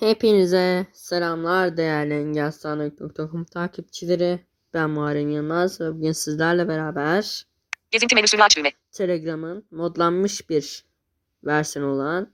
[0.00, 4.40] Hepinize selamlar değerli engelsağlık.com takipçileri.
[4.74, 7.46] Ben Muharrem Yılmaz ve bugün sizlerle beraber
[7.90, 8.70] Gezinti menüsünü aç düğme.
[8.92, 10.84] Telegram'ın modlanmış bir
[11.44, 12.28] versiyonu olan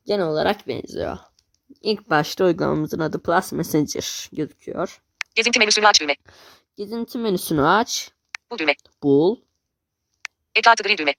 [0.07, 1.19] Genel olarak benziyor.
[1.83, 5.01] İlk başta uygulamamızın adı Plus Messenger gözüküyor.
[5.35, 6.15] Gezinti menüsünü aç düğme.
[6.77, 8.11] Gezinti menüsünü aç,
[8.51, 8.75] Bu düğme.
[9.03, 9.37] bul
[10.55, 11.15] Eklatı gri düğme.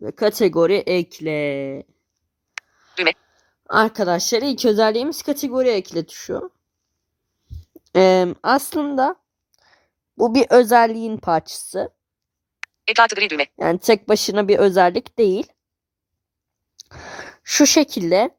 [0.00, 1.82] ve kategori ekle.
[2.98, 3.12] Düğme.
[3.68, 6.50] Arkadaşlar ilk özelliğimiz kategori ekle tuşu.
[7.96, 9.16] Ee, aslında
[10.18, 11.90] bu bir özelliğin parçası.
[13.16, 13.46] Gri düğme.
[13.58, 15.46] Yani tek başına bir özellik değil.
[17.44, 18.30] Şu şekilde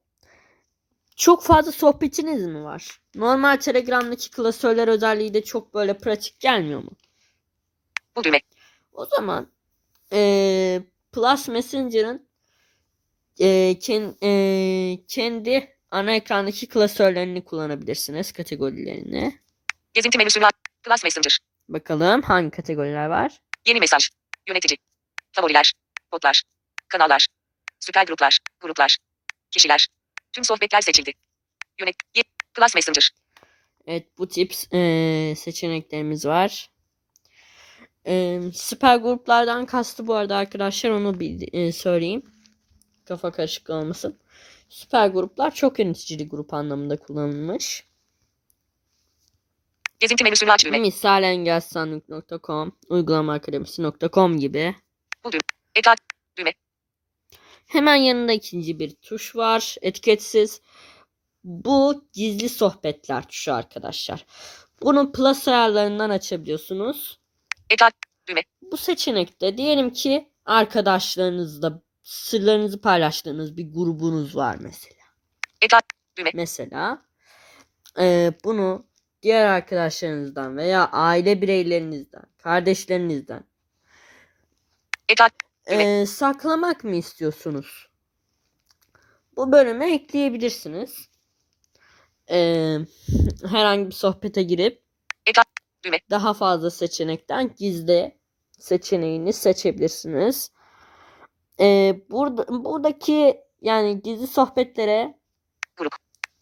[1.15, 3.01] çok fazla sohbetiniz mi var?
[3.15, 6.91] Normal Telegram'daki klasörler özelliği de çok böyle pratik gelmiyor mu?
[8.15, 8.39] Bu düğme.
[8.93, 9.47] O zaman
[10.11, 12.28] eee, Plus Messenger'ın
[13.39, 19.39] eee, ken- eee, kendi ana ekrandaki klasörlerini kullanabilirsiniz, kategorilerini.
[19.93, 20.53] Gezinti menüsünü aç.
[20.83, 21.39] Plus Messenger.
[21.69, 23.41] Bakalım hangi kategoriler var?
[23.67, 24.09] Yeni mesaj.
[24.47, 24.77] Yönetici.
[25.31, 25.73] Favoriler.
[26.11, 26.43] Botlar.
[26.87, 27.27] Kanallar.
[27.79, 28.39] Süper gruplar.
[28.61, 28.97] Gruplar.
[29.51, 29.87] Kişiler.
[30.33, 31.11] Tüm sohbetler seçildi.
[31.79, 31.95] Yönet.
[32.15, 32.23] Ye-
[32.53, 33.09] Plus Messenger.
[33.87, 36.69] Evet bu tip eee, seçeneklerimiz var.
[38.05, 42.23] Eee, süper gruplardan kastı bu arada arkadaşlar onu bir eee, söyleyeyim.
[43.09, 44.19] Kafa karışıklığı olmasın.
[44.69, 47.87] Süper gruplar çok yöneticili grup anlamında kullanılmış.
[49.99, 50.79] Gezinti menüsünü aç düğme.
[50.79, 54.75] Misal engelsanlık.com, uygulamaakademisi.com gibi.
[55.23, 55.41] Bu düğme.
[56.37, 56.53] Düğme.
[57.67, 59.75] Hemen yanında ikinci bir tuş var.
[59.81, 60.61] Etiketsiz.
[61.43, 64.25] Bu gizli sohbetler tuşu arkadaşlar.
[64.81, 67.19] Bunu plus ayarlarından açabiliyorsunuz.
[67.69, 67.93] Eklat.
[68.27, 68.41] Düğme.
[68.61, 74.99] Bu seçenekte diyelim ki arkadaşlarınızla sırlarınızı paylaştığınız bir grubunuz var mesela.
[76.33, 77.01] Mesela
[77.99, 78.85] e, bunu
[79.21, 83.43] diğer arkadaşlarınızdan veya aile bireylerinizden, kardeşlerinizden
[85.67, 87.89] e, saklamak mı istiyorsunuz?
[89.35, 91.09] Bu bölüme ekleyebilirsiniz.
[92.29, 92.37] E,
[93.49, 94.83] herhangi bir sohbete girip
[96.09, 98.17] daha fazla seçenekten gizli
[98.59, 100.51] seçeneğini seçebilirsiniz.
[101.59, 105.19] E, burada buradaki yani gizli sohbetlere
[105.77, 105.93] Grup.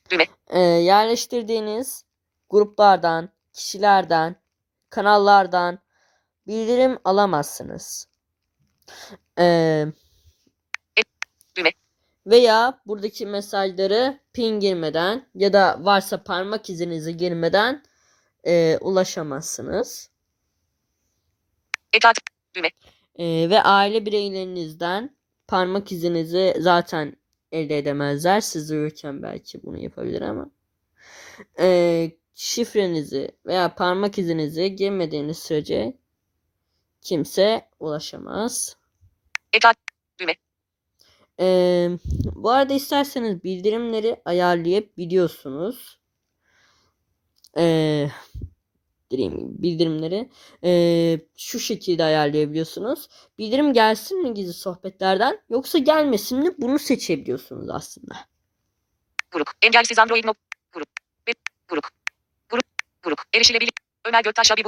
[0.10, 0.26] Düğme.
[0.48, 2.06] e, yerleştirdiğiniz
[2.50, 4.36] gruplardan, kişilerden,
[4.90, 5.80] kanallardan
[6.48, 8.08] bildirim alamazsınız.
[9.40, 9.86] E,
[11.56, 11.72] Düğme.
[12.28, 17.84] veya buradaki mesajları pin girmeden ya da varsa parmak izinizi girmeden
[18.44, 20.10] e, ulaşamazsınız.
[21.94, 22.18] Eklat.
[22.56, 22.70] Düğme.
[23.18, 25.16] E, ve aile bireylerinizden
[25.48, 27.16] parmak izinizi zaten
[27.52, 28.42] elde edemezler.
[28.42, 30.50] Siz uyurken belki bunu yapabilir ama.
[31.60, 35.98] E, şifrenizi veya parmak izinizi girmediğiniz sürece
[37.02, 38.78] kimse ulaşamaz.
[40.20, 40.36] Düğme.
[41.40, 41.90] Ee,
[42.36, 46.00] bu arada isterseniz bildirimleri ayarlayabiliyorsunuz.
[47.58, 48.10] Ee,
[49.10, 50.30] gibi bildirimleri
[50.64, 53.08] ee, şu şekilde ayarlayabiliyorsunuz.
[53.38, 58.16] Bildirim gelsin mi gizli sohbetlerden yoksa gelmesin mi bunu seçebiliyorsunuz aslında.
[59.32, 59.48] Grup.
[59.62, 60.34] Engelsiz Android no.
[60.72, 60.88] Grup.
[61.68, 61.88] Grup.
[62.50, 62.66] Grup.
[63.04, 63.20] Grup.
[63.34, 63.72] Erişilebilir.
[64.06, 64.68] Ömer Göktaş'la bir bu.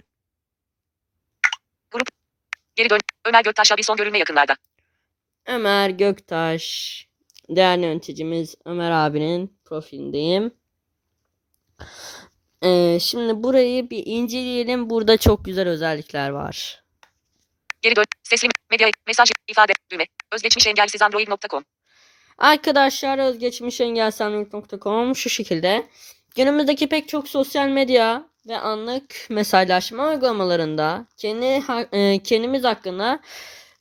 [1.91, 2.07] Grup.
[2.75, 2.99] Geri dön.
[3.25, 4.55] Ömer Göktaş'la bir son görülme yakınlarda.
[5.45, 7.07] Ömer Göktaş
[7.49, 10.51] değerli yöneticimiz Ömer abinin profilindeyim.
[12.63, 14.89] Ee, şimdi burayı bir inceleyelim.
[14.89, 16.83] Burada çok güzel özellikler var.
[17.81, 18.05] Geri dön.
[18.23, 20.05] Sesli medya mesaj ifade düğme.
[20.31, 21.63] Özgeçmiş engelsiz android.com.
[22.37, 25.87] Arkadaşlar özgeçmişengelsenlik.com şu şekilde.
[26.35, 33.19] Günümüzdeki pek çok sosyal medya ve anlık mesajlaşma uygulamalarında kendi e, kendimiz hakkında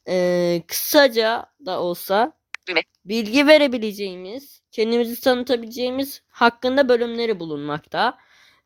[0.09, 2.33] e, kısaca da olsa
[2.69, 2.81] Düğme.
[3.05, 8.19] bilgi verebileceğimiz, kendimizi tanıtabileceğimiz hakkında bölümleri bulunmakta.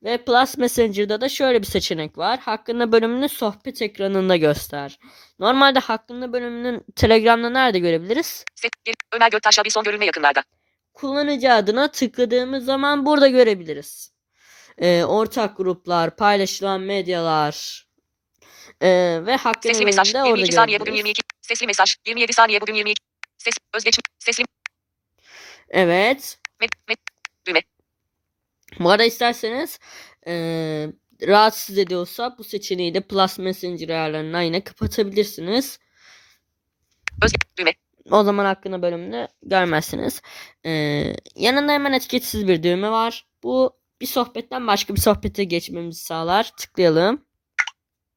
[0.05, 2.39] Ve Plus Messenger'da da şöyle bir seçenek var.
[2.39, 4.99] Hakkında bölümünü sohbet ekranında göster.
[5.39, 8.45] Normalde hakkında bölümünün Telegram'da nerede görebiliriz?
[9.13, 10.43] Ömer Göktaş'la bir son görülme yakınlarda.
[10.95, 14.13] kullanıcı adına tıkladığımız zaman burada görebiliriz.
[14.79, 17.87] e, ortak gruplar, paylaşılan medyalar
[18.83, 18.89] e,
[19.27, 20.15] ve hakkın Sesli mesaj.
[20.15, 21.19] önünde orada 22 saniye bugün görebiliriz.
[21.19, 21.23] 22.
[21.43, 21.97] Sesli mesaj.
[22.07, 23.03] 27 saniye bugün 22.
[23.39, 23.55] Ses.
[23.75, 23.99] Özgeç.
[24.19, 24.45] Sesli.
[25.69, 26.39] Evet.
[26.61, 26.99] Met, met,
[27.47, 27.72] düğme.
[28.81, 29.79] Bu arada isterseniz
[30.27, 30.33] e,
[31.23, 35.79] rahatsız ediyorsa bu seçeneği de Plus Messenger ayarlarından yine kapatabilirsiniz.
[38.11, 40.23] O zaman hakkında bölümünü görmezsiniz.
[40.67, 40.71] E,
[41.37, 43.27] yanında hemen etiketsiz bir düğme var.
[43.43, 46.53] Bu bir sohbetten başka bir sohbete geçmemizi sağlar.
[46.57, 47.25] Tıklayalım.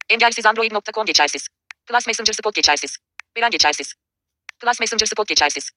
[0.10, 1.48] Engelsiz Android.com geçersiz.
[1.86, 2.98] Plus Messenger Spot geçersiz.
[3.38, 3.94] Veren geçersiz.
[4.60, 5.72] Plus Messenger Spot geçersiz.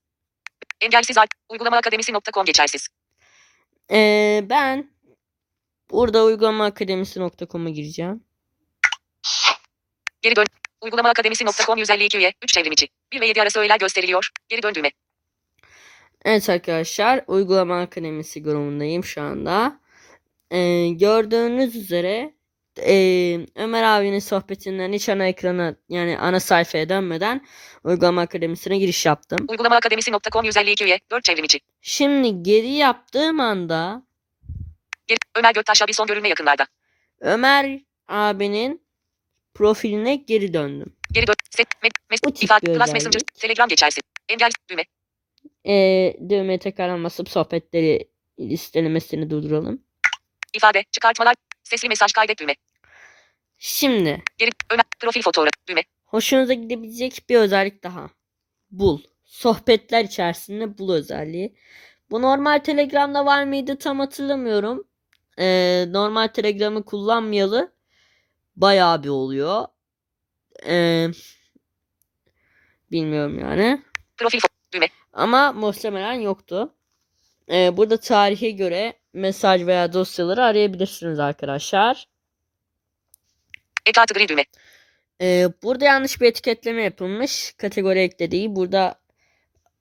[0.80, 1.16] Engelsiz.
[1.48, 2.88] Uygulama Akademisi.com geçersiz.
[3.92, 4.90] E, ben
[5.90, 8.24] burada uygulamaakademisi.com'a gireceğim.
[10.22, 10.46] Geri dön.
[10.80, 12.32] Uygulama Akademisi.com 152 üye.
[12.42, 12.88] 3 çevrimiçi.
[13.12, 14.30] 1 ve 7 arası öğeler gösteriliyor.
[14.48, 14.90] Geri dön düğme.
[16.24, 19.80] Evet arkadaşlar uygulama akademisi grubundayım şu anda.
[20.50, 22.34] Ee, gördüğünüz üzere
[22.86, 27.46] ee, Ömer abinin sohbetinden hiç ana ekrana yani ana sayfaya dönmeden
[27.84, 29.46] uygulama akademisine giriş yaptım.
[29.48, 31.00] Uygulama Akademisi.com 152 üye.
[31.10, 31.60] 4 çevrimiçi.
[31.82, 34.02] Şimdi geri yaptığım anda
[35.08, 35.18] Geri.
[35.36, 36.66] Ömer Göktaş abi son görülme yakınlarda.
[37.20, 38.82] Ömer abinin
[39.54, 40.96] profiline geri döndüm.
[41.12, 41.34] Geri dön.
[41.50, 41.68] Set.
[41.82, 41.92] Met.
[42.10, 42.20] Mes.
[42.42, 42.66] İfade.
[42.66, 43.20] bir Plus Messenger.
[43.20, 44.02] Telegram geçersiz.
[44.28, 44.50] Engel.
[44.70, 44.84] Düğme.
[45.66, 48.08] Ee, düğmeye tekrardan basıp sohbetleri
[48.40, 49.82] listelemesini durduralım.
[50.54, 50.84] İfade.
[50.90, 51.34] Çıkartmalar.
[51.62, 52.54] Sesli mesaj kaydet düğme.
[53.58, 54.50] Şimdi Geri.
[54.70, 54.84] Ömer.
[55.00, 55.66] Profil fotoğrafı.
[55.68, 55.82] Düğme.
[56.04, 58.10] Hoşunuza gidebilecek bir özellik daha.
[58.70, 59.00] Bul.
[59.24, 61.56] Sohbetler içerisinde bul özelliği.
[62.10, 64.84] Bu normal Telegram'da var mıydı tam hatırlamıyorum.
[65.38, 67.72] Ee, normal Telegram'ı kullanmayalı
[68.56, 69.64] bayağı bir oluyor.
[70.66, 71.08] Ee,
[72.90, 73.82] bilmiyorum yani.
[74.16, 74.40] Profil.
[74.72, 74.88] Düğme.
[75.12, 76.74] Ama muhtemelen yoktu.
[77.52, 82.06] Ee, burada tarihe göre mesaj veya dosyaları arayabilirsiniz arkadaşlar.
[83.88, 84.44] Ekran gri düğme.
[85.22, 87.52] Ee, burada yanlış bir etiketleme yapılmış.
[87.52, 89.00] Kategori eklediği burada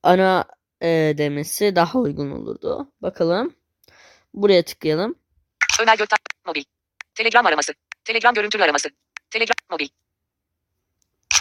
[0.04, 0.45] ana
[0.81, 0.88] e,
[1.18, 2.92] demesi daha uygun olurdu.
[3.01, 3.56] Bakalım.
[4.33, 5.15] Buraya tıklayalım.
[5.81, 6.19] Ömer Göktaş.
[6.45, 6.63] Mobil.
[7.15, 7.74] Telegram araması.
[8.06, 8.89] Telegram görüntülü araması.
[9.30, 9.56] Telegram.
[9.71, 9.88] Mobil.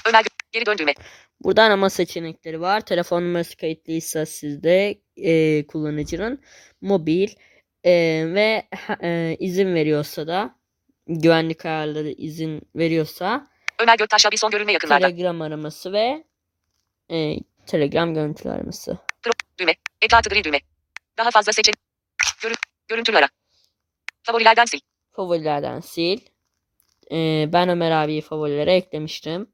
[0.09, 0.95] Ömer Gö- Geri dön düğme.
[1.41, 2.81] Burada arama seçenekleri var.
[2.81, 6.43] Telefon numarası kayıtlıysa sizde e, kullanıcının
[6.81, 7.29] mobil
[7.85, 7.93] e,
[8.35, 8.69] ve
[9.03, 10.57] e, izin veriyorsa da
[11.07, 15.09] güvenlik ayarları izin veriyorsa Ömer Göktaş abi son görülme yakınlarda.
[15.09, 16.25] Telegram araması ve
[17.11, 17.37] e,
[17.67, 18.99] Telegram görüntülü araması.
[19.59, 19.75] Düğme.
[20.03, 20.61] Ekran gri düğme.
[21.19, 21.77] Daha fazla seçenek.
[22.43, 22.55] Görü
[22.89, 23.29] görüntülü ara.
[24.23, 24.81] Favorilerden sil.
[25.13, 26.21] favorilerden sil.
[27.13, 29.51] Ee, ben Ömer abiyi favorilere eklemiştim.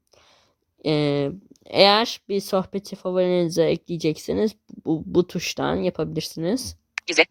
[0.85, 1.29] Ee,
[1.65, 6.77] eğer bir sohbeti favorilerinize ekleyecekseniz bu, bu tuştan yapabilirsiniz.
[7.05, 7.25] Gizle.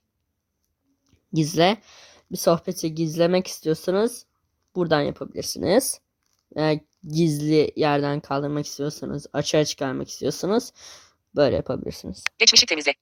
[1.32, 1.76] Gizle.
[2.32, 4.26] Bir sohbeti gizlemek istiyorsanız
[4.74, 6.00] buradan yapabilirsiniz.
[6.56, 10.72] Eğer gizli yerden kaldırmak istiyorsanız, açığa çıkarmak istiyorsanız
[11.36, 12.24] böyle yapabilirsiniz.
[12.38, 12.94] Geçmişi temizle.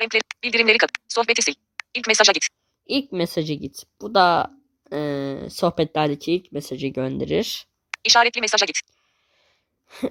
[0.00, 0.22] Renkleri.
[0.42, 0.90] Bildirimleri kat.
[1.08, 1.54] Sohbeti sil.
[1.94, 2.48] İlk mesaja git.
[2.86, 3.82] İlk mesajı git.
[4.00, 4.50] Bu da
[4.92, 7.66] e, sohbetlerdeki ilk mesajı gönderir.
[8.04, 8.80] İşaretli mesaja git.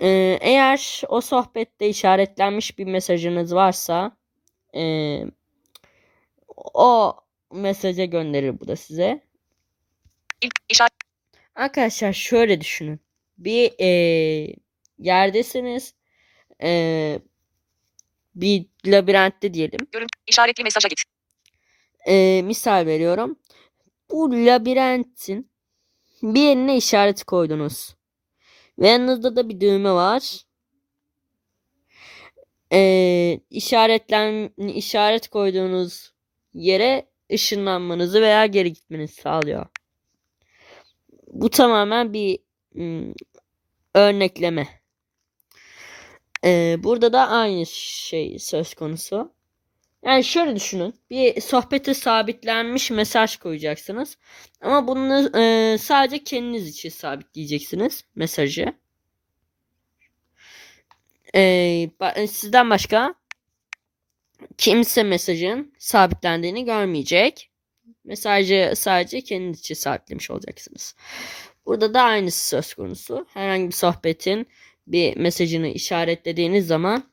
[0.01, 4.17] Ee, eğer o sohbette işaretlenmiş bir mesajınız varsa
[4.75, 4.81] e,
[6.73, 7.15] o
[7.53, 9.21] mesaja gönderir bu da size.
[11.55, 12.99] Arkadaşlar şöyle düşünün.
[13.37, 14.55] Bir e,
[14.99, 15.93] yerdesiniz.
[16.63, 17.19] E,
[18.35, 19.79] bir labirentte diyelim.
[19.91, 20.19] Görüntü.
[20.27, 21.03] İşaretli mesaja git.
[22.07, 23.39] E, misal veriyorum.
[24.09, 25.51] Bu labirentin
[26.23, 27.95] bir yerine işaret koydunuz.
[28.79, 30.45] Ve yanınızda da bir düğme var.
[32.73, 36.13] Ee, işaretlen işaret koyduğunuz
[36.53, 39.65] yere ışınlanmanızı veya geri gitmenizi sağlıyor.
[41.27, 42.39] Bu tamamen bir
[42.75, 43.13] ım,
[43.95, 44.67] örnekleme.
[46.45, 49.33] Ee, burada da aynı şey söz konusu.
[50.05, 50.93] Yani şöyle düşünün.
[51.09, 54.17] Bir sohbete sabitlenmiş mesaj koyacaksınız.
[54.61, 58.73] Ama bunu e, sadece kendiniz için sabitleyeceksiniz mesajı.
[61.35, 61.41] E,
[61.99, 63.15] ba- sizden başka
[64.57, 67.51] kimse mesajın sabitlendiğini görmeyecek.
[68.03, 70.95] Mesajı sadece kendiniz için sabitlemiş olacaksınız.
[71.65, 73.25] Burada da aynısı söz konusu.
[73.33, 74.47] Herhangi bir sohbetin
[74.87, 77.03] bir mesajını işaretlediğiniz zaman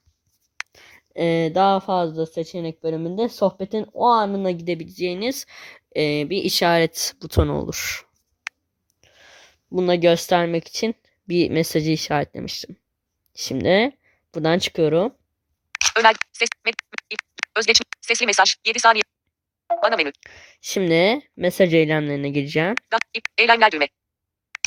[1.17, 5.47] e, daha fazla seçenek bölümünde sohbetin o anına gidebileceğiniz
[5.97, 8.09] e, bir işaret butonu olur.
[9.71, 10.95] Bunu da göstermek için
[11.29, 12.77] bir mesajı işaretlemiştim.
[13.35, 13.93] Şimdi
[14.35, 15.15] buradan çıkıyorum.
[15.99, 16.15] Ömer.
[16.33, 16.49] Ses.
[17.57, 17.81] Özgeç.
[18.01, 18.55] Sesli mesaj.
[18.67, 19.03] 7 saniye.
[19.83, 20.13] Ana menü.
[20.61, 22.75] Şimdi mesaj eylemlerine gireceğim.
[23.39, 23.89] Eylemler düğme.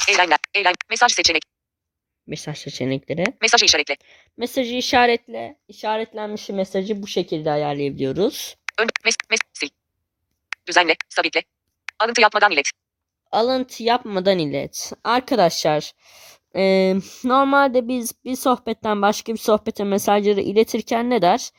[0.09, 0.39] Eylemler.
[0.53, 0.73] Eylem.
[0.89, 1.41] Mesaj seçenek.
[2.27, 3.23] Mesaj seçenekleri.
[3.41, 3.97] Mesajı işaretle.
[4.37, 5.59] Mesajı işaretle.
[5.67, 8.55] İşaretlenmiş mesajı bu şekilde ayarlayabiliyoruz.
[8.79, 9.69] Ön, mes, mes, sil.
[10.67, 11.43] Düzenle, sabitle.
[11.99, 12.69] Alıntı yapmadan ilet.
[13.31, 14.91] alıntı yapmadan ilet.
[15.03, 15.91] Arkadaşlar
[16.55, 21.51] e, normalde biz bir sohbetten başka bir sohbete mesajları iletirken ne der?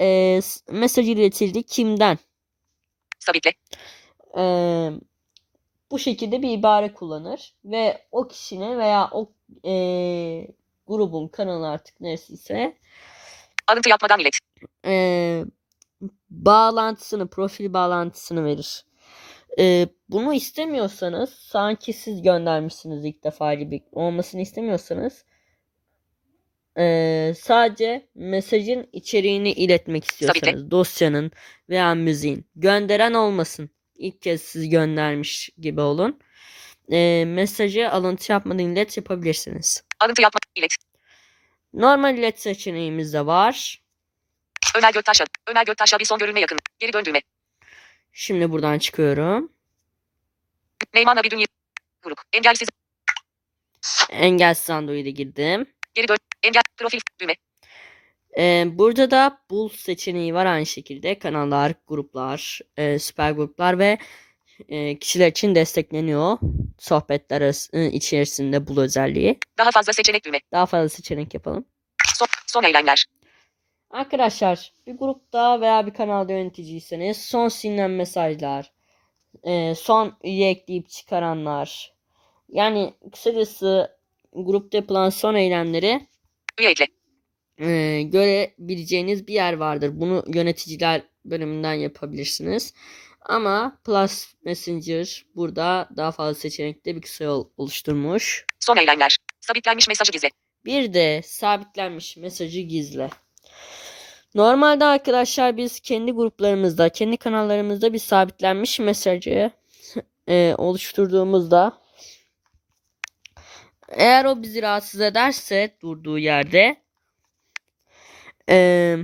[0.00, 2.18] E, s- mesaj iletildi kimden?
[3.18, 3.52] Sabitle.
[4.38, 4.42] E,
[5.90, 9.32] bu şekilde bir ibare kullanır ve o kişinin veya o
[9.66, 9.72] e,
[10.86, 12.76] grubun kanalı artık neresiyse
[13.68, 14.38] Alıntı yapmadan ilet.
[14.86, 15.44] e,
[16.30, 18.84] bağlantısını, profil bağlantısını verir.
[19.58, 25.24] E, bunu istemiyorsanız, sanki siz göndermişsiniz ilk defa gibi olmasını istemiyorsanız,
[26.78, 31.30] e, sadece mesajın içeriğini iletmek istiyorsanız, dosyanın
[31.68, 33.70] veya müziğin gönderen olmasın.
[33.96, 36.18] İlk kez siz göndermiş gibi olun.
[36.92, 39.84] E, mesajı alıntı yapmadan ilet yapabilirsiniz.
[40.00, 40.74] Alıntı yapma, ilet.
[41.74, 43.82] Normal ilet seçeneğimiz de var.
[44.76, 45.24] Ömer Göktaş'a.
[45.46, 46.58] Ömer Göktaş'a bir son görülme yakın.
[46.78, 47.20] Geri dön düğme.
[48.16, 49.52] Şimdi buradan çıkıyorum.
[50.94, 51.48] Neyman Abidün Yir-
[52.02, 52.18] Grup.
[52.32, 52.68] Engelsiz.
[54.10, 55.66] Engelsiz Android'e girdim.
[55.94, 56.16] Geri dön.
[56.42, 56.62] Engel.
[56.76, 57.00] Profil.
[57.20, 57.34] Düğme.
[58.38, 61.18] Ee, burada da Bul seçeneği var aynı şekilde.
[61.18, 63.98] Kanallar, gruplar, e, süper gruplar ve
[64.68, 66.38] e, kişiler için destekleniyor.
[66.78, 69.38] Sohbetler arası, içerisinde Bul özelliği.
[69.58, 70.40] Daha fazla seçenek düğme.
[70.52, 71.64] Daha fazla seçenek yapalım.
[72.14, 73.06] Son, son eylemler.
[73.94, 78.72] Arkadaşlar bir grupta veya bir kanalda yöneticiyseniz son silinen mesajlar,
[79.42, 81.94] e, son üye ekleyip çıkaranlar,
[82.48, 83.96] yani kısacası
[84.32, 86.06] grupta yapılan son eylemleri
[86.60, 86.86] Üye ekle.
[87.58, 89.90] e, görebileceğiniz bir yer vardır.
[90.00, 92.74] Bunu yöneticiler bölümünden yapabilirsiniz.
[93.20, 98.46] Ama Plus Messenger burada daha fazla seçenekli bir kısa yol oluşturmuş.
[98.60, 99.16] Son eylemler.
[99.40, 100.30] Sabitlenmiş mesajı gizle.
[100.64, 103.10] Bir de sabitlenmiş mesajı gizle.
[104.34, 109.50] Normalde arkadaşlar biz kendi gruplarımızda, kendi kanallarımızda bir sabitlenmiş mesajı
[110.28, 111.78] e, oluşturduğumuzda
[113.88, 116.76] eğer o bizi rahatsız ederse durduğu yerde
[118.48, 118.96] e,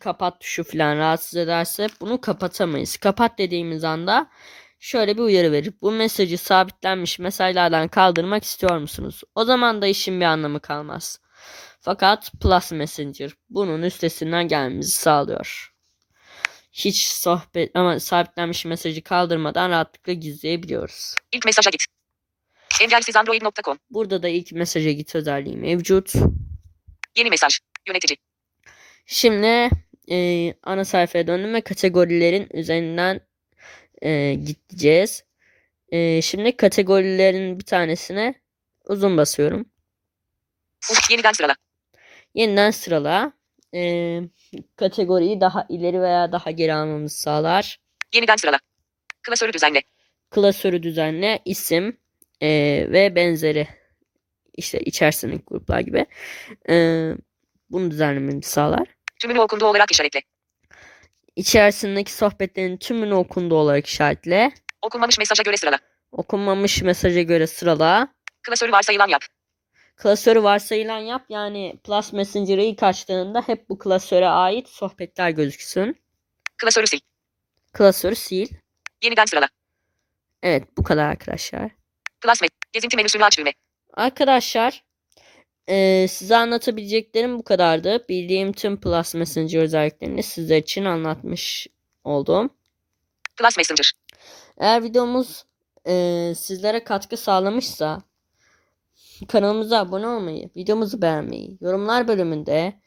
[0.00, 2.96] kapat tuşu falan rahatsız ederse bunu kapatamayız.
[2.96, 4.30] Kapat dediğimiz anda
[4.80, 5.74] şöyle bir uyarı verir.
[5.82, 9.22] Bu mesajı sabitlenmiş mesajlardan kaldırmak istiyor musunuz?
[9.34, 11.20] O zaman da işin bir anlamı kalmaz.
[11.80, 15.72] Fakat Plus Messenger bunun üstesinden gelmemizi sağlıyor.
[16.72, 21.14] Hiç sohbet ama sabitlenmiş mesajı kaldırmadan rahatlıkla gizleyebiliyoruz.
[21.32, 21.84] İlk mesaja git.
[22.82, 23.78] Engelsizandroid.com.
[23.90, 26.12] Burada da ilk mesaja git özelliği mevcut.
[27.16, 27.58] Yeni mesaj.
[27.88, 28.16] Yönetici.
[29.06, 29.70] Şimdi
[30.10, 33.20] e, ana sayfaya döndüm ve kategorilerin üzerinden
[34.02, 35.24] e, gideceğiz.
[35.88, 38.34] E, şimdi kategorilerin bir tanesine
[38.88, 39.66] uzun basıyorum.
[41.10, 41.56] Yeniden sırala.
[42.34, 43.32] Yeniden sırala.
[43.74, 44.20] E,
[44.76, 47.78] kategoriyi daha ileri veya daha geri almamızı sağlar.
[48.14, 48.58] Yeniden sırala.
[49.22, 49.82] Klasörü düzenle.
[50.30, 52.00] Klasörü düzenle, isim
[52.40, 52.48] e,
[52.90, 53.68] ve benzeri
[54.56, 56.06] işte içerisindeki gruplar gibi
[56.70, 56.74] e,
[57.70, 58.88] bunu düzenlememizi sağlar.
[59.20, 60.22] Tümünü okundu olarak işaretle.
[61.36, 64.52] İçerisindeki sohbetlerin tümünü okundu olarak işaretle.
[64.82, 65.78] Okunmamış mesaja göre sırala.
[66.12, 68.08] Okunmamış mesaja göre sırala.
[68.42, 69.22] Klasörü varsayılan yap.
[69.96, 71.24] Klasörü varsayılan yap.
[71.28, 75.96] Yani Plus Messenger'ı ilk açtığında hep bu klasöre ait sohbetler gözüksün.
[76.58, 77.00] Klasörü sil.
[77.72, 78.48] Klasörü sil.
[79.04, 79.48] Yeniden sırala.
[80.42, 81.70] Evet bu kadar arkadaşlar.
[82.20, 82.40] Plus.
[82.72, 83.52] Gezinti menüsünü aç düğme.
[83.94, 84.84] Arkadaşlar
[85.68, 88.08] eee, size anlatabileceklerim bu kadardı.
[88.08, 91.66] Bildiğim tüm Plus Messenger özelliklerini sizler için anlatmış
[92.04, 92.50] oldum.
[93.36, 93.92] Plus Messenger.
[94.58, 95.44] Eğer videomuz
[95.86, 98.02] eee, sizlere katkı sağlamışsa
[99.28, 102.80] kanalımıza abone olmayı, videomuzu beğenmeyi, yorumlar bölümünde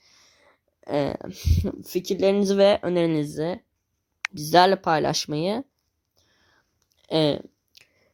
[0.89, 1.17] eee,
[1.87, 3.63] fikirlerinizi ve önerinizi
[4.33, 5.63] bizlerle paylaşmayı,
[7.11, 7.41] eee,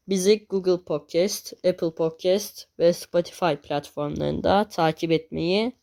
[0.10, 5.74] bizi Google Podcast, Apple Podcast ve Spotify platformlarında takip etmeyi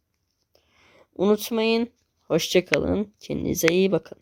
[1.17, 1.89] unutmayın.
[2.23, 3.15] Hoşçakalın.
[3.21, 4.19] Kendinize iyi bakın.